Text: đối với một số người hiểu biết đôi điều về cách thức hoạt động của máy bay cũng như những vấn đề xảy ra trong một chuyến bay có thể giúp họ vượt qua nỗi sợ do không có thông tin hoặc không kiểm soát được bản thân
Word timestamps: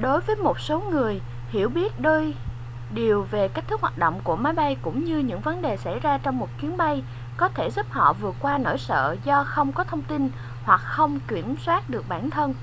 đối 0.00 0.20
với 0.20 0.36
một 0.36 0.60
số 0.60 0.80
người 0.80 1.20
hiểu 1.48 1.68
biết 1.68 2.00
đôi 2.00 2.34
điều 2.94 3.22
về 3.22 3.48
cách 3.48 3.64
thức 3.68 3.80
hoạt 3.80 3.98
động 3.98 4.20
của 4.24 4.36
máy 4.36 4.52
bay 4.52 4.76
cũng 4.82 5.04
như 5.04 5.18
những 5.18 5.40
vấn 5.40 5.62
đề 5.62 5.76
xảy 5.76 6.00
ra 6.00 6.18
trong 6.18 6.38
một 6.38 6.48
chuyến 6.60 6.76
bay 6.76 7.02
có 7.36 7.48
thể 7.48 7.70
giúp 7.70 7.86
họ 7.90 8.12
vượt 8.12 8.34
qua 8.40 8.58
nỗi 8.58 8.78
sợ 8.78 9.16
do 9.24 9.44
không 9.44 9.72
có 9.72 9.84
thông 9.84 10.02
tin 10.02 10.30
hoặc 10.64 10.80
không 10.84 11.18
kiểm 11.28 11.56
soát 11.56 11.90
được 11.90 12.04
bản 12.08 12.30
thân 12.30 12.54